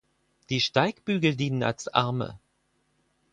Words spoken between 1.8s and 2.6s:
Arme.